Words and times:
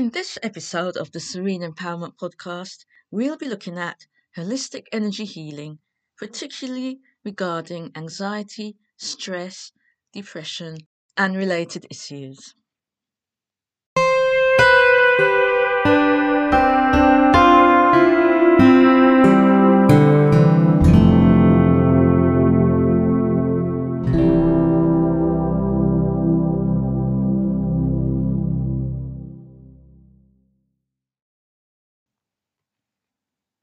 In 0.00 0.08
this 0.08 0.38
episode 0.42 0.96
of 0.96 1.12
the 1.12 1.20
Serene 1.20 1.60
Empowerment 1.60 2.16
Podcast, 2.16 2.86
we'll 3.10 3.36
be 3.36 3.46
looking 3.46 3.76
at 3.76 4.06
holistic 4.34 4.86
energy 4.92 5.26
healing, 5.26 5.78
particularly 6.16 7.00
regarding 7.22 7.92
anxiety, 7.94 8.78
stress, 8.96 9.72
depression, 10.14 10.78
and 11.18 11.36
related 11.36 11.86
issues. 11.90 12.54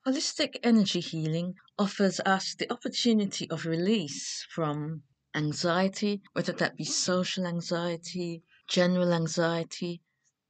Holistic 0.07 0.55
energy 0.63 1.01
healing 1.01 1.55
offers 1.77 2.21
us 2.21 2.55
the 2.55 2.71
opportunity 2.71 3.49
of 3.49 3.65
release 3.65 4.47
from 4.49 5.03
anxiety, 5.35 6.21
whether 6.31 6.53
that 6.53 6.77
be 6.77 6.85
social 6.85 7.45
anxiety, 7.45 8.41
general 8.69 9.11
anxiety, 9.11 10.01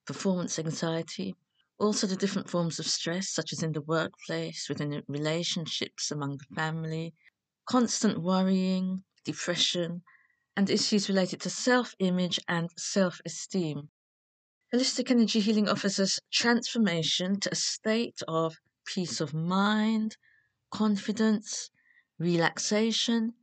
performance 0.06 0.60
anxiety, 0.60 1.34
also 1.80 2.06
the 2.06 2.16
different 2.16 2.48
forms 2.48 2.78
of 2.78 2.86
stress, 2.86 3.30
such 3.32 3.52
as 3.52 3.64
in 3.64 3.72
the 3.72 3.82
workplace, 3.82 4.70
within 4.70 5.02
relationships, 5.08 6.12
among 6.12 6.38
the 6.38 6.56
family, 6.56 7.16
constant 7.66 8.22
worrying, 8.22 9.04
depression, 9.26 10.04
and 10.56 10.70
issues 10.70 11.10
related 11.10 11.42
to 11.42 11.50
self 11.50 11.96
image 11.98 12.40
and 12.48 12.70
self 12.78 13.20
esteem. 13.26 13.90
Holistic 14.72 15.10
energy 15.10 15.40
healing 15.40 15.68
offers 15.68 16.00
us 16.00 16.20
transformation 16.32 17.40
to 17.40 17.52
a 17.52 17.56
state 17.56 18.22
of 18.28 18.56
peace 18.94 19.22
of 19.22 19.34
mind, 19.34 20.18
confidence, 20.72 21.70
relaxation, 22.18 23.34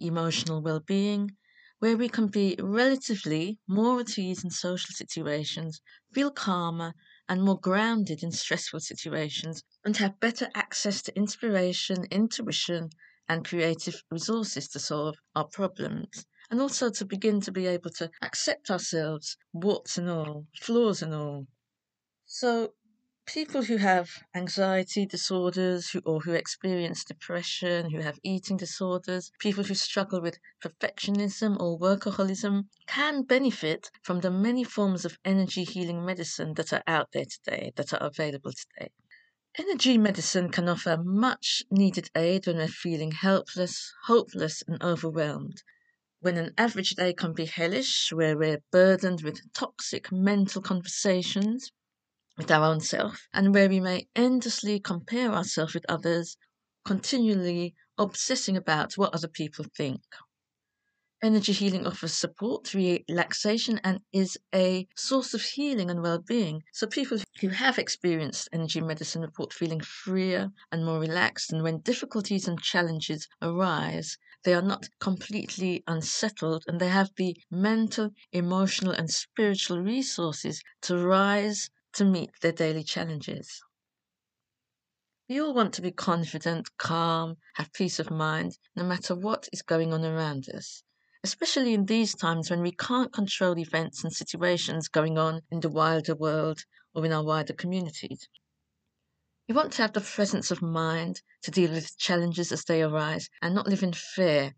emotional 0.00 0.60
well 0.60 0.80
being, 0.80 1.36
where 1.78 1.96
we 1.96 2.08
can 2.08 2.26
be 2.26 2.56
relatively 2.60 3.58
more 3.66 4.00
at 4.00 4.18
ease 4.18 4.42
in 4.44 4.50
social 4.50 4.92
situations, 4.92 5.80
feel 6.12 6.30
calmer 6.30 6.92
and 7.28 7.42
more 7.42 7.58
grounded 7.60 8.22
in 8.22 8.32
stressful 8.32 8.80
situations, 8.80 9.62
and 9.84 9.96
have 9.98 10.18
better 10.20 10.48
access 10.54 11.02
to 11.02 11.16
inspiration, 11.16 12.04
intuition, 12.10 12.90
and 13.28 13.44
creative 13.44 14.02
resources 14.10 14.68
to 14.68 14.78
solve 14.78 15.16
our 15.36 15.46
problems. 15.46 16.26
And 16.50 16.60
also 16.60 16.90
to 16.90 17.04
begin 17.04 17.40
to 17.42 17.52
be 17.52 17.66
able 17.66 17.90
to 17.90 18.10
accept 18.22 18.70
ourselves, 18.70 19.36
warts 19.52 19.98
and 19.98 20.08
all, 20.08 20.46
flaws 20.60 21.02
and 21.02 21.14
all. 21.14 21.46
So, 22.24 22.74
people 23.28 23.62
who 23.62 23.76
have 23.76 24.08
anxiety 24.34 25.04
disorders 25.04 25.90
who, 25.90 26.00
or 26.06 26.18
who 26.20 26.32
experience 26.32 27.04
depression, 27.04 27.90
who 27.90 28.00
have 28.00 28.18
eating 28.22 28.56
disorders, 28.56 29.30
people 29.38 29.62
who 29.62 29.74
struggle 29.74 30.22
with 30.22 30.38
perfectionism 30.64 31.60
or 31.60 31.78
workaholism 31.78 32.64
can 32.86 33.22
benefit 33.22 33.90
from 34.02 34.20
the 34.20 34.30
many 34.30 34.64
forms 34.64 35.04
of 35.04 35.18
energy 35.26 35.62
healing 35.62 36.06
medicine 36.06 36.54
that 36.54 36.72
are 36.72 36.82
out 36.86 37.08
there 37.12 37.26
today, 37.26 37.70
that 37.76 37.92
are 37.92 38.00
available 38.00 38.50
today. 38.50 38.90
Energy 39.58 39.98
medicine 39.98 40.48
can 40.50 40.66
offer 40.66 40.96
much 40.96 41.62
needed 41.70 42.08
aid 42.14 42.46
when 42.46 42.56
we're 42.56 42.66
feeling 42.66 43.10
helpless, 43.10 43.92
hopeless, 44.04 44.62
and 44.66 44.82
overwhelmed. 44.82 45.62
When 46.20 46.38
an 46.38 46.54
average 46.56 46.94
day 46.94 47.12
can 47.12 47.34
be 47.34 47.44
hellish, 47.44 48.10
where 48.10 48.38
we're 48.38 48.62
burdened 48.72 49.20
with 49.20 49.52
toxic 49.52 50.10
mental 50.10 50.62
conversations, 50.62 51.70
with 52.38 52.50
our 52.52 52.64
own 52.64 52.78
self, 52.80 53.26
and 53.34 53.52
where 53.52 53.68
we 53.68 53.80
may 53.80 54.08
endlessly 54.14 54.78
compare 54.78 55.32
ourselves 55.32 55.74
with 55.74 55.84
others, 55.88 56.36
continually 56.84 57.74
obsessing 57.98 58.56
about 58.56 58.96
what 58.96 59.12
other 59.12 59.26
people 59.26 59.66
think. 59.76 60.00
Energy 61.20 61.52
healing 61.52 61.84
offers 61.84 62.12
support, 62.12 62.72
relaxation, 62.74 63.80
and 63.82 63.98
is 64.12 64.38
a 64.54 64.86
source 64.96 65.34
of 65.34 65.42
healing 65.42 65.90
and 65.90 66.00
well 66.00 66.20
being. 66.20 66.62
So, 66.72 66.86
people 66.86 67.18
who 67.40 67.48
have 67.48 67.76
experienced 67.76 68.48
energy 68.52 68.80
medicine 68.80 69.22
report 69.22 69.52
feeling 69.52 69.80
freer 69.80 70.52
and 70.70 70.84
more 70.84 71.00
relaxed, 71.00 71.52
and 71.52 71.64
when 71.64 71.80
difficulties 71.80 72.46
and 72.46 72.62
challenges 72.62 73.26
arise, 73.42 74.16
they 74.44 74.54
are 74.54 74.62
not 74.62 74.88
completely 75.00 75.82
unsettled 75.88 76.62
and 76.68 76.80
they 76.80 76.88
have 76.88 77.10
the 77.16 77.36
mental, 77.50 78.10
emotional, 78.30 78.92
and 78.92 79.10
spiritual 79.10 79.82
resources 79.82 80.62
to 80.82 81.04
rise 81.04 81.68
to 81.94 82.04
meet 82.04 82.30
their 82.40 82.52
daily 82.52 82.84
challenges. 82.84 83.62
We 85.28 85.40
all 85.40 85.52
want 85.52 85.74
to 85.74 85.82
be 85.82 85.90
confident, 85.90 86.76
calm, 86.78 87.36
have 87.54 87.72
peace 87.72 87.98
of 87.98 88.10
mind, 88.10 88.58
no 88.74 88.82
matter 88.84 89.14
what 89.14 89.48
is 89.52 89.60
going 89.60 89.92
on 89.92 90.04
around 90.04 90.48
us, 90.48 90.82
especially 91.22 91.74
in 91.74 91.84
these 91.84 92.14
times 92.14 92.50
when 92.50 92.62
we 92.62 92.72
can't 92.72 93.12
control 93.12 93.58
events 93.58 94.02
and 94.02 94.12
situations 94.12 94.88
going 94.88 95.18
on 95.18 95.42
in 95.50 95.60
the 95.60 95.68
wider 95.68 96.14
world 96.14 96.64
or 96.94 97.04
in 97.04 97.12
our 97.12 97.22
wider 97.22 97.52
communities. 97.52 98.28
We 99.48 99.54
want 99.54 99.72
to 99.72 99.82
have 99.82 99.92
the 99.92 100.00
presence 100.00 100.50
of 100.50 100.62
mind 100.62 101.22
to 101.42 101.50
deal 101.50 101.72
with 101.72 101.98
challenges 101.98 102.50
as 102.52 102.64
they 102.64 102.82
arise 102.82 103.28
and 103.42 103.54
not 103.54 103.66
live 103.66 103.82
in 103.82 103.92
fear 103.92 104.54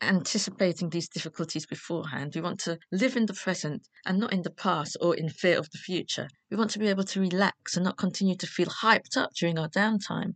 anticipating 0.00 0.90
these 0.90 1.08
difficulties 1.08 1.66
beforehand. 1.66 2.34
We 2.34 2.40
want 2.40 2.60
to 2.60 2.78
live 2.92 3.16
in 3.16 3.26
the 3.26 3.34
present 3.34 3.88
and 4.04 4.18
not 4.18 4.32
in 4.32 4.42
the 4.42 4.50
past 4.50 4.96
or 5.00 5.14
in 5.14 5.28
fear 5.28 5.58
of 5.58 5.70
the 5.70 5.78
future. 5.78 6.28
We 6.50 6.56
want 6.56 6.70
to 6.72 6.78
be 6.78 6.88
able 6.88 7.04
to 7.04 7.20
relax 7.20 7.76
and 7.76 7.84
not 7.84 7.96
continue 7.96 8.36
to 8.36 8.46
feel 8.46 8.66
hyped 8.66 9.16
up 9.16 9.30
during 9.34 9.58
our 9.58 9.68
downtime. 9.68 10.34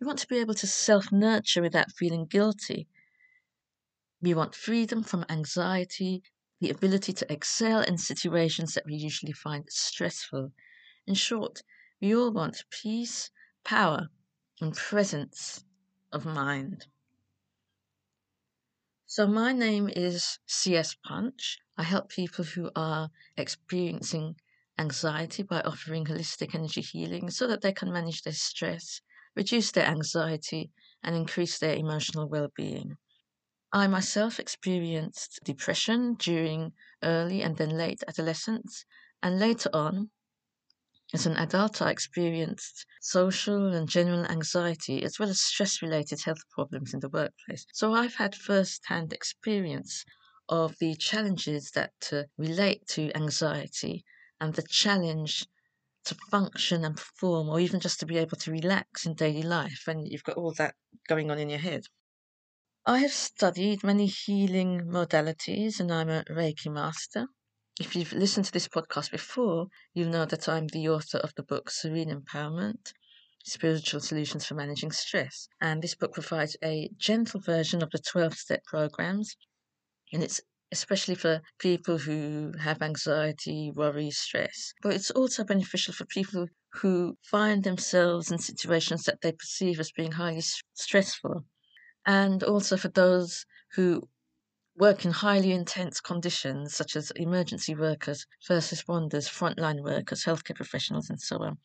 We 0.00 0.06
want 0.06 0.18
to 0.20 0.28
be 0.28 0.38
able 0.38 0.54
to 0.54 0.66
self 0.66 1.12
nurture 1.12 1.62
without 1.62 1.92
feeling 1.92 2.26
guilty. 2.26 2.88
We 4.20 4.34
want 4.34 4.54
freedom 4.54 5.02
from 5.02 5.26
anxiety, 5.28 6.22
the 6.60 6.70
ability 6.70 7.12
to 7.14 7.32
excel 7.32 7.80
in 7.80 7.98
situations 7.98 8.74
that 8.74 8.86
we 8.86 8.94
usually 8.94 9.32
find 9.32 9.64
stressful. 9.68 10.52
In 11.06 11.14
short, 11.14 11.62
we 12.00 12.14
all 12.14 12.32
want 12.32 12.64
peace, 12.70 13.30
power, 13.64 14.08
and 14.60 14.74
presence 14.74 15.64
of 16.12 16.24
mind. 16.24 16.86
So, 19.14 19.26
my 19.26 19.52
name 19.52 19.90
is 19.94 20.38
CS 20.46 20.94
Punch. 21.04 21.58
I 21.76 21.82
help 21.82 22.08
people 22.08 22.46
who 22.46 22.70
are 22.74 23.10
experiencing 23.36 24.36
anxiety 24.78 25.42
by 25.42 25.60
offering 25.60 26.06
holistic 26.06 26.54
energy 26.54 26.80
healing 26.80 27.28
so 27.28 27.46
that 27.46 27.60
they 27.60 27.74
can 27.74 27.92
manage 27.92 28.22
their 28.22 28.32
stress, 28.32 29.02
reduce 29.36 29.70
their 29.70 29.84
anxiety, 29.84 30.72
and 31.02 31.14
increase 31.14 31.58
their 31.58 31.74
emotional 31.74 32.26
well 32.26 32.48
being. 32.56 32.96
I 33.70 33.86
myself 33.86 34.40
experienced 34.40 35.40
depression 35.44 36.14
during 36.14 36.72
early 37.02 37.42
and 37.42 37.58
then 37.58 37.76
late 37.76 38.02
adolescence, 38.08 38.86
and 39.22 39.38
later 39.38 39.68
on, 39.74 40.10
as 41.14 41.26
an 41.26 41.36
adult, 41.36 41.82
I 41.82 41.90
experienced 41.90 42.86
social 43.00 43.74
and 43.74 43.88
general 43.88 44.24
anxiety 44.26 45.02
as 45.04 45.18
well 45.18 45.28
as 45.28 45.40
stress 45.40 45.82
related 45.82 46.22
health 46.22 46.42
problems 46.50 46.94
in 46.94 47.00
the 47.00 47.08
workplace. 47.10 47.66
So 47.74 47.92
I've 47.92 48.14
had 48.14 48.34
first 48.34 48.86
hand 48.86 49.12
experience 49.12 50.04
of 50.48 50.78
the 50.78 50.94
challenges 50.96 51.70
that 51.72 51.92
uh, 52.12 52.22
relate 52.38 52.86
to 52.88 53.14
anxiety 53.14 54.04
and 54.40 54.54
the 54.54 54.62
challenge 54.62 55.46
to 56.04 56.14
function 56.30 56.84
and 56.84 56.96
perform, 56.96 57.48
or 57.48 57.60
even 57.60 57.78
just 57.78 58.00
to 58.00 58.06
be 58.06 58.18
able 58.18 58.36
to 58.38 58.50
relax 58.50 59.06
in 59.06 59.14
daily 59.14 59.42
life 59.42 59.82
when 59.86 60.04
you've 60.06 60.24
got 60.24 60.36
all 60.36 60.52
that 60.54 60.74
going 61.08 61.30
on 61.30 61.38
in 61.38 61.48
your 61.48 61.58
head. 61.58 61.84
I 62.84 62.98
have 62.98 63.12
studied 63.12 63.84
many 63.84 64.06
healing 64.06 64.86
modalities 64.86 65.78
and 65.78 65.92
I'm 65.92 66.08
a 66.08 66.24
Reiki 66.24 66.72
master. 66.72 67.28
If 67.80 67.96
you've 67.96 68.12
listened 68.12 68.44
to 68.44 68.52
this 68.52 68.68
podcast 68.68 69.10
before, 69.10 69.68
you'll 69.94 70.10
know 70.10 70.26
that 70.26 70.46
I'm 70.46 70.66
the 70.66 70.90
author 70.90 71.16
of 71.16 71.32
the 71.36 71.42
book 71.42 71.70
Serene 71.70 72.10
Empowerment 72.10 72.92
Spiritual 73.44 74.00
Solutions 74.00 74.44
for 74.44 74.54
Managing 74.54 74.92
Stress. 74.92 75.48
And 75.58 75.80
this 75.82 75.94
book 75.94 76.12
provides 76.12 76.54
a 76.62 76.90
gentle 76.98 77.40
version 77.40 77.82
of 77.82 77.90
the 77.90 77.98
12 77.98 78.34
step 78.34 78.62
programs. 78.64 79.38
And 80.12 80.22
it's 80.22 80.42
especially 80.70 81.14
for 81.14 81.40
people 81.58 81.96
who 81.96 82.52
have 82.60 82.82
anxiety, 82.82 83.72
worry, 83.74 84.10
stress. 84.10 84.74
But 84.82 84.92
it's 84.92 85.10
also 85.10 85.42
beneficial 85.42 85.94
for 85.94 86.04
people 86.04 86.48
who 86.74 87.16
find 87.22 87.64
themselves 87.64 88.30
in 88.30 88.38
situations 88.38 89.04
that 89.04 89.22
they 89.22 89.32
perceive 89.32 89.80
as 89.80 89.92
being 89.92 90.12
highly 90.12 90.42
stressful. 90.74 91.46
And 92.04 92.42
also 92.42 92.76
for 92.76 92.88
those 92.88 93.46
who 93.72 94.08
work 94.76 95.04
in 95.04 95.12
highly 95.12 95.52
intense 95.52 96.00
conditions, 96.00 96.74
such 96.74 96.96
as 96.96 97.10
emergency 97.16 97.74
workers, 97.74 98.26
first 98.44 98.72
responders, 98.72 99.28
frontline 99.28 99.82
workers, 99.82 100.24
healthcare 100.24 100.56
professionals, 100.56 101.10
and 101.10 101.20
so 101.20 101.36
on. 101.42 101.58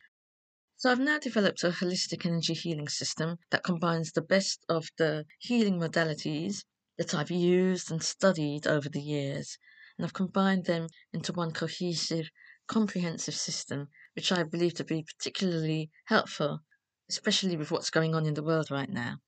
So 0.76 0.92
I've 0.92 1.00
now 1.00 1.18
developed 1.18 1.64
a 1.64 1.70
holistic 1.70 2.24
energy 2.24 2.54
healing 2.54 2.88
system 2.88 3.38
that 3.50 3.64
combines 3.64 4.12
the 4.12 4.22
best 4.22 4.64
of 4.68 4.88
the 4.96 5.26
healing 5.40 5.78
modalities 5.80 6.64
that 6.98 7.14
I've 7.14 7.30
used 7.30 7.90
and 7.90 8.02
studied 8.02 8.66
over 8.66 8.88
the 8.88 9.02
years, 9.02 9.58
and 9.96 10.04
I've 10.04 10.12
combined 10.12 10.66
them 10.66 10.86
into 11.12 11.32
one 11.32 11.52
cohesive, 11.52 12.30
comprehensive 12.68 13.34
system, 13.34 13.88
which 14.14 14.30
I 14.30 14.44
believe 14.44 14.74
to 14.74 14.84
be 14.84 15.02
particularly 15.02 15.90
helpful, 16.04 16.60
especially 17.08 17.56
with 17.56 17.70
what's 17.70 17.90
going 17.90 18.14
on 18.14 18.26
in 18.26 18.34
the 18.34 18.44
world 18.44 18.70
right 18.70 18.90
now. 18.90 19.18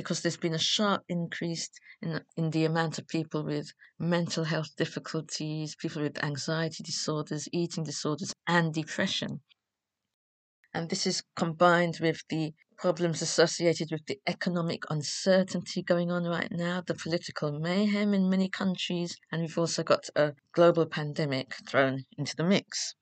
Because 0.00 0.22
there's 0.22 0.38
been 0.38 0.54
a 0.54 0.58
sharp 0.74 1.02
increase 1.10 1.68
in, 2.00 2.24
in 2.34 2.48
the 2.52 2.64
amount 2.64 2.98
of 2.98 3.06
people 3.06 3.44
with 3.44 3.70
mental 3.98 4.44
health 4.44 4.74
difficulties, 4.74 5.76
people 5.76 6.00
with 6.00 6.24
anxiety 6.24 6.82
disorders, 6.82 7.46
eating 7.52 7.84
disorders, 7.84 8.32
and 8.46 8.72
depression. 8.72 9.42
And 10.72 10.88
this 10.88 11.06
is 11.06 11.22
combined 11.36 11.98
with 12.00 12.22
the 12.30 12.54
problems 12.78 13.20
associated 13.20 13.90
with 13.92 14.06
the 14.06 14.18
economic 14.26 14.84
uncertainty 14.88 15.82
going 15.82 16.10
on 16.10 16.24
right 16.24 16.50
now, 16.50 16.82
the 16.86 16.94
political 16.94 17.52
mayhem 17.52 18.14
in 18.14 18.30
many 18.30 18.48
countries, 18.48 19.18
and 19.30 19.42
we've 19.42 19.58
also 19.58 19.82
got 19.82 20.08
a 20.16 20.32
global 20.54 20.86
pandemic 20.86 21.52
thrown 21.68 22.04
into 22.16 22.34
the 22.36 22.44
mix. 22.44 22.94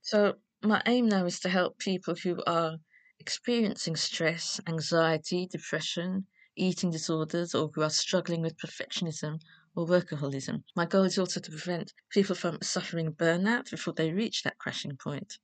So, 0.00 0.34
my 0.64 0.82
aim 0.84 1.08
now 1.08 1.26
is 1.26 1.38
to 1.40 1.48
help 1.48 1.78
people 1.78 2.16
who 2.16 2.42
are 2.44 2.78
experiencing 3.22 3.94
stress, 3.94 4.60
anxiety, 4.66 5.46
depression, 5.46 6.26
eating 6.56 6.90
disorders, 6.90 7.54
or 7.54 7.70
who 7.72 7.82
are 7.82 7.88
struggling 7.88 8.42
with 8.42 8.58
perfectionism 8.58 9.40
or 9.76 9.86
workaholism. 9.86 10.64
My 10.74 10.86
goal 10.86 11.04
is 11.04 11.18
also 11.18 11.38
to 11.38 11.50
prevent 11.50 11.92
people 12.10 12.34
from 12.34 12.58
suffering 12.62 13.12
burnout 13.12 13.70
before 13.70 13.94
they 13.94 14.10
reach 14.10 14.42
that 14.42 14.58
crashing 14.58 14.96
point. 14.96 15.38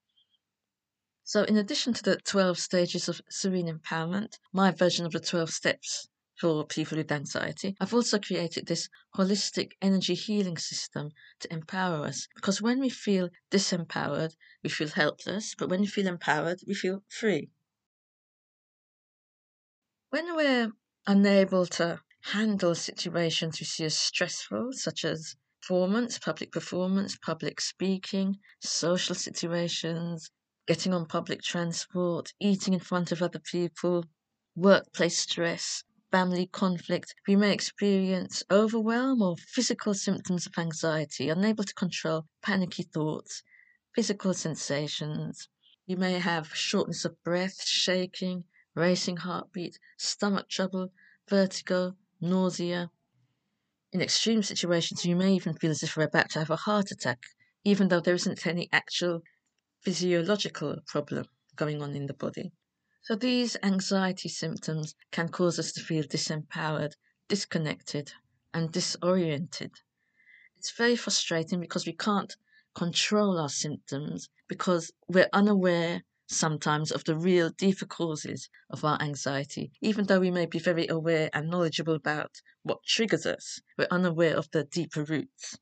So, 1.23 1.45
in 1.45 1.57
addition 1.57 1.93
to 1.93 2.03
the 2.03 2.17
12 2.17 2.59
stages 2.59 3.09
of 3.09 3.21
serene 3.31 3.69
empowerment, 3.69 4.39
my 4.53 4.73
version 4.73 5.07
of 5.07 5.13
the 5.13 5.21
12 5.21 5.51
steps 5.51 6.09
for 6.41 6.67
people 6.67 6.99
with 6.99 7.13
anxiety, 7.13 7.77
I've 7.79 7.95
also 7.95 8.19
created 8.19 8.67
this 8.67 8.89
holistic 9.15 9.73
energy 9.81 10.15
healing 10.15 10.57
system 10.59 11.11
to 11.41 11.53
empower 11.53 12.07
us. 12.07 12.27
Because 12.35 12.61
when 12.61 12.81
we 12.81 12.89
feel 12.89 13.29
disempowered, 13.53 14.35
we 14.65 14.71
feel 14.71 14.89
helpless, 14.89 15.55
but 15.55 15.69
when 15.69 15.81
we 15.83 15.87
feel 15.87 16.09
empowered, 16.09 16.61
we 16.67 16.75
feel 16.75 17.05
free. 17.09 17.51
When 20.11 20.35
we're 20.37 20.73
unable 21.07 21.67
to 21.67 22.01
handle 22.23 22.75
situations 22.75 23.61
we 23.61 23.67
see 23.67 23.85
as 23.85 23.99
stressful, 23.99 24.73
such 24.73 25.05
as 25.05 25.37
performance, 25.61 26.19
public 26.19 26.51
performance, 26.51 27.19
public 27.19 27.61
speaking, 27.61 28.39
social 28.59 29.15
situations, 29.15 30.31
getting 30.67 30.95
on 30.95 31.05
public 31.05 31.43
transport, 31.43 32.33
eating 32.41 32.73
in 32.73 32.81
front 32.81 33.13
of 33.13 33.21
other 33.21 33.39
people, 33.39 34.07
workplace 34.57 35.19
stress, 35.19 35.85
family 36.11 36.47
conflict, 36.47 37.15
we 37.27 37.37
may 37.37 37.53
experience 37.53 38.43
overwhelm 38.51 39.21
or 39.21 39.37
physical 39.37 39.93
symptoms 39.93 40.47
of 40.47 40.57
anxiety, 40.57 41.29
unable 41.29 41.65
to 41.65 41.75
control 41.75 42.25
panicky 42.41 42.83
thoughts, 42.83 43.43
physical 43.95 44.33
sensations. 44.33 45.51
You 45.87 45.99
may 45.99 46.19
have 46.19 46.57
shortness 46.57 47.05
of 47.05 47.23
breath, 47.23 47.63
shaking, 47.63 48.45
racing 48.75 49.17
heartbeat, 49.19 49.79
stomach 49.97 50.49
trouble, 50.49 50.93
vertigo, 51.29 51.97
nausea. 52.21 52.91
In 53.93 54.01
extreme 54.01 54.43
situations, 54.43 55.05
you 55.05 55.17
may 55.17 55.35
even 55.35 55.55
feel 55.55 55.71
as 55.71 55.83
if 55.83 55.97
you're 55.97 56.07
about 56.07 56.31
to 56.31 56.39
have 56.39 56.51
a 56.51 56.57
heart 56.57 56.91
attack, 56.91 57.23
even 57.65 57.89
though 57.89 58.01
there 58.01 58.15
isn't 58.15 58.47
any 58.47 58.69
actual 58.73 59.23
physiological 59.81 60.77
problem 60.87 61.27
going 61.57 61.83
on 61.83 61.95
in 61.95 62.07
the 62.07 62.15
body. 62.15 62.53
So 63.03 63.15
these 63.15 63.57
anxiety 63.63 64.29
symptoms 64.29 64.95
can 65.11 65.29
cause 65.29 65.59
us 65.59 65.73
to 65.73 65.81
feel 65.81 66.05
disempowered, 66.05 66.93
disconnected, 67.29 68.13
and 68.53 68.71
disoriented. 68.71 69.73
It's 70.59 70.73
very 70.73 70.97
frustrating 70.97 71.61
because 71.61 71.87
we 71.87 71.93
can't 71.93 72.37
control 72.75 73.39
our 73.39 73.49
symptoms 73.49 74.29
because 74.49 74.93
we're 75.09 75.29
unaware 75.33 76.03
sometimes 76.29 76.93
of 76.93 77.05
the 77.05 77.17
real 77.17 77.51
deeper 77.51 77.87
causes 77.87 78.49
of 78.71 78.85
our 78.85 79.01
anxiety. 79.03 79.73
Even 79.81 80.07
though 80.07 80.21
we 80.21 80.31
may 80.31 80.47
be 80.47 80.59
very 80.59 80.87
aware 80.87 81.31
and 81.33 81.49
knowledgeable 81.49 81.95
about 81.95 82.41
what 82.63 82.85
triggers 82.85 83.27
us, 83.27 83.61
we're 83.77 83.89
unaware 83.91 84.37
of 84.37 84.51
the 84.53 84.65
deeper 84.65 85.03
roots. 85.03 85.59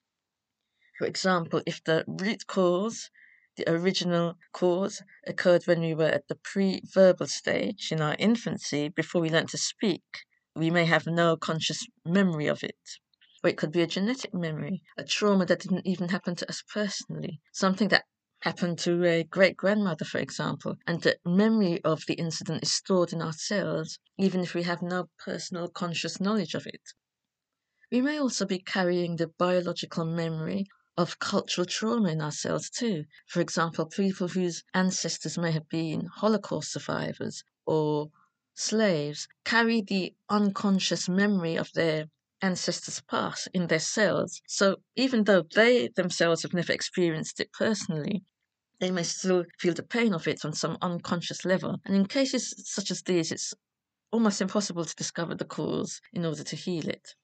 For 0.99 1.07
example, 1.07 1.63
if 1.67 1.83
the 1.85 2.05
root 2.07 2.47
cause 2.47 3.11
the 3.57 3.71
original 3.71 4.37
cause 4.53 5.03
occurred 5.27 5.67
when 5.67 5.81
we 5.81 5.95
were 5.95 6.05
at 6.05 6.29
the 6.29 6.35
pre 6.35 6.83
verbal 6.85 7.27
stage 7.27 7.91
in 7.91 8.03
our 8.03 8.15
infancy 8.19 8.89
before 8.89 9.23
we 9.23 9.31
learned 9.31 9.49
to 9.49 9.59
speak. 9.59 10.27
We 10.55 10.71
may 10.71 10.85
have 10.85 11.07
no 11.07 11.37
conscious 11.37 11.87
memory 12.05 12.49
of 12.49 12.63
it. 12.63 12.77
Or 13.43 13.51
it 13.51 13.57
could 13.57 13.73
be 13.73 13.83
a 13.83 13.87
genetic 13.87 14.35
memory, 14.35 14.83
a 14.99 15.05
trauma 15.05 15.47
that 15.47 15.61
didn't 15.61 15.87
even 15.87 16.11
happen 16.11 16.35
to 16.37 16.49
us 16.49 16.63
personally, 16.71 17.41
something 17.53 17.89
that 17.89 18.05
happened 18.41 18.79
to 18.79 19.05
a 19.05 19.25
great 19.25 19.57
grandmother, 19.57 20.05
for 20.05 20.19
example, 20.19 20.77
and 20.87 21.03
the 21.03 21.19
memory 21.25 21.83
of 21.85 22.05
the 22.07 22.15
incident 22.15 22.63
is 22.63 22.73
stored 22.73 23.13
in 23.13 23.23
our 23.23 23.33
cells, 23.33 23.99
even 24.19 24.41
if 24.41 24.55
we 24.55 24.63
have 24.63 24.83
no 24.83 25.09
personal 25.19 25.69
conscious 25.69 26.21
knowledge 26.21 26.55
of 26.55 26.67
it. 26.67 26.93
We 27.91 28.01
may 28.01 28.19
also 28.19 28.45
be 28.47 28.59
carrying 28.59 29.17
the 29.17 29.29
biological 29.29 30.05
memory 30.05 30.67
of 30.97 31.19
cultural 31.19 31.67
trauma 31.67 32.11
in 32.11 32.21
ourselves 32.21 32.71
too. 32.71 33.05
For 33.27 33.41
example, 33.41 33.87
people 33.87 34.29
whose 34.29 34.65
ancestors 34.75 35.39
may 35.39 35.53
have 35.53 35.69
been 35.69 36.07
Holocaust 36.07 36.73
survivors 36.73 37.45
or 37.65 38.11
slaves 38.55 39.29
carry 39.45 39.83
the 39.83 40.15
unconscious 40.29 41.09
memory 41.09 41.57
of 41.57 41.73
their 41.75 42.07
ancestors' 42.43 43.03
past 43.09 43.49
in 43.55 43.67
their 43.67 43.81
cells. 43.81 44.41
So 44.47 44.77
even 44.97 45.25
though 45.25 45.45
they 45.55 45.89
themselves 45.89 46.43
have 46.43 46.55
never 46.55 46.73
experienced 46.73 47.41
it 47.41 47.53
personally, 47.53 48.25
they 48.81 48.91
may 48.91 49.03
still 49.03 49.45
feel 49.59 49.75
the 49.75 49.83
pain 49.83 50.13
of 50.15 50.29
it 50.29 50.45
on 50.45 50.53
some 50.53 50.77
unconscious 50.83 51.45
level. 51.45 51.81
And 51.85 51.97
in 51.97 52.07
cases 52.07 52.55
such 52.67 52.91
as 52.91 53.03
these, 53.03 53.33
it's 53.33 53.55
almost 54.11 54.41
impossible 54.41 54.85
to 54.85 54.95
discover 54.97 55.35
the 55.35 55.45
cause 55.45 56.01
in 56.13 56.25
order 56.25 56.45
to 56.45 56.57
heal 56.57 56.89
it. 56.89 57.15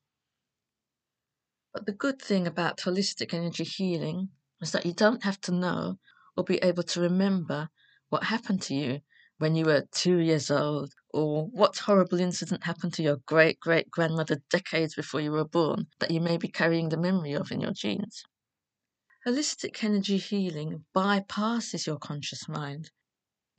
But 1.75 1.87
the 1.87 1.93
good 1.93 2.21
thing 2.21 2.47
about 2.47 2.79
holistic 2.79 3.33
energy 3.33 3.65
healing 3.65 4.31
is 4.61 4.73
that 4.73 4.87
you 4.87 4.93
don't 4.93 5.25
have 5.25 5.41
to 5.43 5.53
know 5.53 5.99
or 6.37 6.45
be 6.45 6.57
able 6.59 6.83
to 6.83 7.01
remember 7.01 7.69
what 8.09 8.25
happened 8.25 8.63
to 8.63 8.75
you 8.75 9.01
when 9.43 9.57
you 9.57 9.65
were 9.65 9.83
two 9.91 10.19
years 10.19 10.53
old, 10.53 10.93
or 11.13 11.47
what 11.47 11.77
horrible 11.77 12.21
incident 12.21 12.63
happened 12.63 12.95
to 12.95 13.03
your 13.03 13.17
great 13.27 13.59
great 13.59 13.91
grandmother 13.91 14.41
decades 14.51 14.95
before 14.95 15.21
you 15.21 15.33
were 15.33 15.45
born 15.45 15.85
that 15.99 16.13
you 16.13 16.21
may 16.21 16.37
be 16.37 16.47
carrying 16.47 16.91
the 16.91 16.97
memory 16.97 17.33
of 17.33 17.51
in 17.51 17.61
your 17.61 17.73
genes. 17.73 18.23
Holistic 19.27 19.83
energy 19.83 20.17
healing 20.17 20.85
bypasses 20.95 21.89
your 21.89 21.97
conscious 21.97 22.49
mind. 22.49 22.93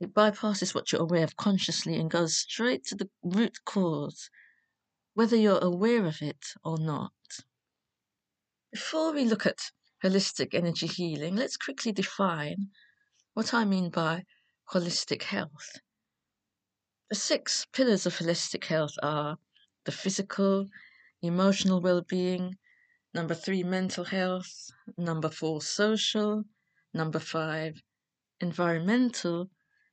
It 0.00 0.14
bypasses 0.14 0.74
what 0.74 0.90
you're 0.90 1.02
aware 1.02 1.22
of 1.24 1.36
consciously 1.36 1.96
and 1.96 2.10
goes 2.10 2.34
straight 2.34 2.86
to 2.86 2.94
the 2.94 3.10
root 3.22 3.58
cause, 3.66 4.30
whether 5.12 5.36
you're 5.36 5.58
aware 5.58 6.06
of 6.06 6.22
it 6.22 6.46
or 6.64 6.78
not. 6.78 7.12
Before 8.72 9.12
we 9.12 9.26
look 9.26 9.44
at 9.44 9.70
holistic 10.02 10.54
energy 10.54 10.86
healing, 10.86 11.36
let's 11.36 11.58
quickly 11.58 11.92
define 11.92 12.70
what 13.34 13.52
I 13.52 13.66
mean 13.66 13.90
by 13.90 14.24
holistic 14.72 15.22
health. 15.22 15.78
The 17.10 17.16
six 17.16 17.66
pillars 17.72 18.06
of 18.06 18.16
holistic 18.16 18.64
health 18.64 18.94
are 19.02 19.38
the 19.84 19.92
physical, 19.92 20.68
emotional 21.22 21.80
well 21.80 22.00
being, 22.00 22.56
number 23.12 23.34
three, 23.34 23.62
mental 23.62 24.04
health, 24.04 24.70
number 24.96 25.28
four, 25.28 25.60
social, 25.60 26.44
number 26.92 27.18
five, 27.18 27.82
environmental, 28.40 29.50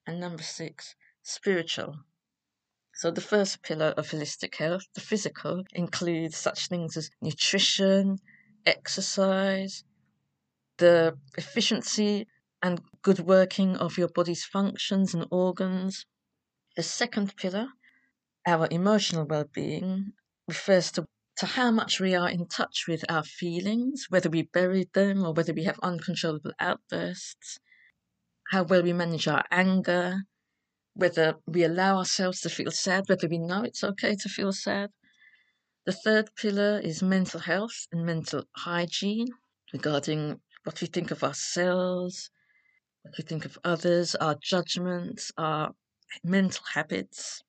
and 0.07 0.19
number 0.19 0.43
six, 0.43 0.95
spiritual. 1.21 2.03
So, 2.93 3.11
the 3.11 3.21
first 3.21 3.61
pillar 3.63 3.93
of 3.97 4.09
holistic 4.09 4.55
health, 4.55 4.85
the 4.93 5.01
physical, 5.01 5.63
includes 5.73 6.37
such 6.37 6.67
things 6.67 6.97
as 6.97 7.09
nutrition, 7.21 8.19
exercise, 8.65 9.83
the 10.77 11.17
efficiency 11.37 12.27
and 12.61 12.81
good 13.01 13.19
working 13.19 13.75
of 13.77 13.97
your 13.97 14.07
body's 14.07 14.45
functions 14.45 15.13
and 15.13 15.25
organs. 15.31 16.05
The 16.75 16.83
second 16.83 17.35
pillar, 17.35 17.67
our 18.45 18.67
emotional 18.71 19.25
well 19.25 19.45
being, 19.53 20.13
refers 20.47 20.91
to, 20.93 21.05
to 21.37 21.45
how 21.45 21.71
much 21.71 21.99
we 21.99 22.15
are 22.15 22.29
in 22.29 22.47
touch 22.47 22.85
with 22.87 23.03
our 23.09 23.23
feelings, 23.23 24.05
whether 24.09 24.29
we 24.29 24.43
bury 24.43 24.89
them 24.93 25.25
or 25.25 25.33
whether 25.33 25.53
we 25.53 25.63
have 25.63 25.79
uncontrollable 25.81 26.53
outbursts, 26.59 27.59
how 28.51 28.63
well 28.63 28.83
we 28.83 28.93
manage 28.93 29.27
our 29.27 29.43
anger, 29.51 30.23
whether 30.93 31.35
we 31.47 31.63
allow 31.63 31.97
ourselves 31.97 32.41
to 32.41 32.49
feel 32.49 32.71
sad, 32.71 33.05
whether 33.07 33.27
we 33.27 33.37
know 33.37 33.63
it's 33.63 33.83
okay 33.83 34.15
to 34.15 34.29
feel 34.29 34.51
sad, 34.51 34.91
the 35.83 35.91
third 35.91 36.35
pillar 36.35 36.79
is 36.79 37.01
mental 37.01 37.39
health 37.39 37.87
and 37.91 38.05
mental 38.05 38.43
hygiene 38.55 39.29
regarding 39.73 40.39
what 40.63 40.79
we 40.79 40.85
think 40.85 41.09
of 41.09 41.23
ourselves, 41.23 42.29
what 43.03 43.17
we 43.17 43.23
think 43.23 43.45
of 43.45 43.57
others, 43.63 44.15
our 44.15 44.35
judgments, 44.41 45.31
our 45.37 45.73
mental 46.23 46.63
habits, 46.73 47.43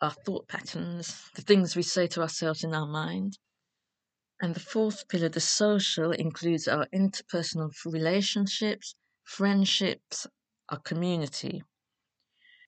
our 0.00 0.10
thought 0.10 0.48
patterns, 0.48 1.30
the 1.34 1.42
things 1.42 1.74
we 1.76 1.82
say 1.82 2.06
to 2.06 2.20
ourselves 2.20 2.64
in 2.64 2.74
our 2.74 2.86
mind. 2.86 3.38
And 4.40 4.54
the 4.54 4.60
fourth 4.60 5.08
pillar, 5.08 5.28
the 5.28 5.40
social, 5.40 6.12
includes 6.12 6.68
our 6.68 6.86
interpersonal 6.94 7.70
relationships, 7.86 8.94
friendships, 9.24 10.26
our 10.68 10.78
community. 10.80 11.62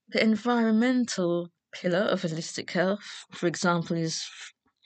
The 0.08 0.22
environmental 0.22 1.50
pillar 1.72 2.04
of 2.04 2.22
holistic 2.22 2.70
health, 2.70 3.26
for 3.32 3.46
example, 3.46 3.96
is 3.96 4.24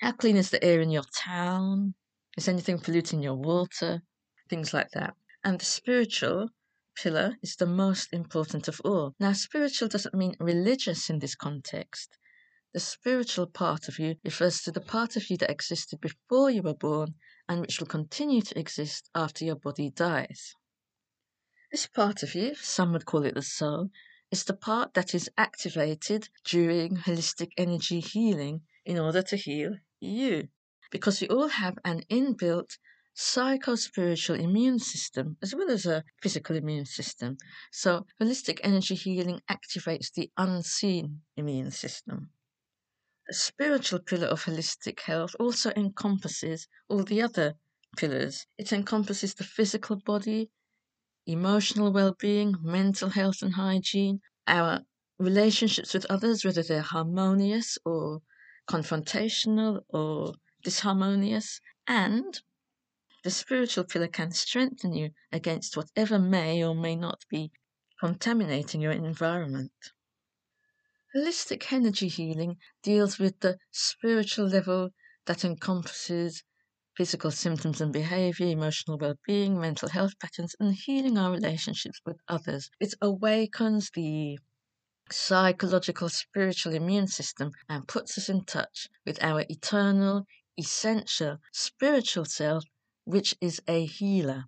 how 0.01 0.13
clean 0.13 0.37
is 0.37 0.51
the 0.51 0.63
air 0.65 0.81
in 0.81 0.91
your 0.91 1.05
town? 1.15 1.95
Is 2.37 2.49
anything 2.49 2.79
polluting 2.79 3.23
your 3.23 3.35
water? 3.35 4.03
Things 4.49 4.73
like 4.73 4.91
that. 4.93 5.15
And 5.45 5.61
the 5.61 5.65
spiritual 5.65 6.49
pillar 6.95 7.37
is 7.43 7.57
the 7.57 7.67
most 7.67 8.13
important 8.13 8.69
of 8.69 8.81
all. 8.85 9.15
Now, 9.19 9.33
spiritual 9.33 9.89
doesn't 9.89 10.15
mean 10.15 10.37
religious 10.39 11.11
in 11.11 11.19
this 11.19 11.35
context. 11.35 12.17
The 12.73 12.81
spiritual 12.81 13.47
part 13.47 13.89
of 13.89 13.99
you 13.99 14.17
refers 14.25 14.63
to 14.63 14.71
the 14.71 14.81
part 14.81 15.17
of 15.17 15.29
you 15.29 15.37
that 15.39 15.51
existed 15.51 16.01
before 16.01 16.51
you 16.51 16.63
were 16.63 16.75
born 16.75 17.15
and 17.49 17.61
which 17.61 17.81
will 17.81 17.89
continue 17.89 18.43
to 18.43 18.59
exist 18.59 19.11
after 19.15 19.45
your 19.45 19.57
body 19.57 19.91
dies. 19.91 20.55
This 21.73 21.87
part 21.87 22.23
of 22.23 22.35
you, 22.35 22.55
some 22.55 22.93
would 22.93 23.07
call 23.07 23.25
it 23.25 23.35
the 23.35 23.43
soul, 23.43 23.91
is 24.31 24.45
the 24.45 24.55
part 24.55 24.95
that 24.95 25.15
is 25.15 25.31
activated 25.37 26.29
during 26.45 26.97
holistic 26.97 27.51
energy 27.57 28.01
healing 28.01 28.63
in 28.85 28.99
order 28.99 29.23
to 29.23 29.37
heal 29.37 29.77
you. 29.99 30.49
Because 30.91 31.21
we 31.21 31.29
all 31.29 31.49
have 31.49 31.79
an 31.85 32.03
inbuilt 32.11 32.79
psycho-spiritual 33.21 34.41
immune 34.41 34.79
system 34.79 35.37
as 35.43 35.55
well 35.55 35.71
as 35.71 35.85
a 35.85 36.03
physical 36.23 36.57
immune 36.57 36.87
system. 36.87 37.37
So 37.71 38.07
holistic 38.19 38.61
energy 38.63 38.95
healing 38.95 39.43
activates 39.51 40.11
the 40.11 40.31
unseen 40.39 41.21
immune 41.37 41.71
system. 41.71 42.31
The 43.29 43.35
spiritual 43.35 43.99
pillar 44.01 44.29
of 44.29 44.45
holistic 44.45 45.01
health 45.01 45.37
also 45.39 45.71
encompasses 45.77 46.67
all 46.89 47.05
the 47.05 47.21
other 47.21 47.57
pillars. 47.99 48.47
It 48.57 48.73
encompasses 48.73 49.35
the 49.35 49.45
physical 49.45 49.97
body, 49.97 50.49
emotional 51.27 51.93
well 51.93 52.17
being, 52.19 52.55
mental 52.63 53.11
health 53.11 53.43
and 53.43 53.53
hygiene, 53.53 54.21
our 54.47 54.81
relationships 55.19 55.93
with 55.93 56.07
others, 56.07 56.43
whether 56.43 56.63
they're 56.63 56.81
harmonious 56.81 57.77
or 57.85 58.23
confrontational 58.67 59.83
or 59.91 60.33
disharmonious, 60.65 61.61
and 61.87 62.41
the 63.23 63.31
spiritual 63.31 63.85
pillar 63.85 64.09
can 64.09 64.31
strengthen 64.31 64.93
you 64.95 65.11
against 65.31 65.77
whatever 65.77 66.19
may 66.19 66.65
or 66.65 66.75
may 66.75 66.97
not 66.97 67.25
be 67.29 67.53
contaminating 68.01 68.81
your 68.81 68.93
environment. 68.93 69.73
Holistic 71.15 71.73
energy 71.73 72.09
healing 72.09 72.57
deals 72.83 73.19
with 73.19 73.41
the 73.41 73.59
spiritual 73.71 74.47
level 74.47 74.91
that 75.27 75.45
encompasses 75.45 76.45
physical 76.97 77.31
symptoms 77.31 77.81
and 77.81 77.93
behavior, 77.93 78.47
emotional 78.47 78.97
well 78.97 79.17
being, 79.27 79.61
mental 79.61 79.89
health 79.89 80.19
patterns, 80.19 80.55
and 80.61 80.75
healing 80.75 81.19
our 81.19 81.31
relationships 81.33 82.01
with 82.07 82.21
others. 82.29 82.71
It 82.79 82.95
awakens 83.03 83.91
the 83.91 84.39
psychological, 85.11 86.09
spiritual 86.09 86.75
immune 86.75 87.09
system 87.09 87.51
and 87.69 87.89
puts 87.89 88.17
us 88.17 88.29
in 88.29 88.45
touch 88.45 88.89
with 89.05 89.23
our 89.23 89.45
eternal, 89.49 90.27
essential 90.59 91.39
spiritual 91.53 92.25
self, 92.25 92.65
which 93.11 93.35
is 93.41 93.61
a 93.67 93.85
healer. 93.85 94.45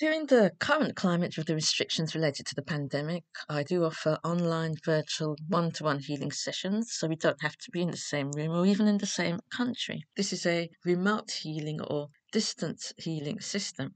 During 0.00 0.26
the 0.26 0.52
current 0.58 0.96
climate 0.96 1.36
with 1.36 1.46
the 1.46 1.54
restrictions 1.54 2.14
related 2.14 2.46
to 2.46 2.54
the 2.54 2.62
pandemic, 2.62 3.24
I 3.48 3.62
do 3.62 3.84
offer 3.84 4.18
online 4.24 4.74
virtual 4.84 5.36
one 5.48 5.72
to 5.72 5.84
one 5.84 6.00
healing 6.00 6.32
sessions 6.32 6.92
so 6.92 7.06
we 7.06 7.16
don't 7.16 7.42
have 7.42 7.56
to 7.58 7.70
be 7.70 7.82
in 7.82 7.90
the 7.90 7.96
same 7.96 8.30
room 8.32 8.50
or 8.50 8.66
even 8.66 8.86
in 8.86 8.98
the 8.98 9.06
same 9.06 9.38
country. 9.50 10.04
This 10.16 10.32
is 10.32 10.44
a 10.44 10.70
remote 10.84 11.30
healing 11.30 11.80
or 11.80 12.10
distance 12.32 12.92
healing 12.96 13.40
system. 13.40 13.94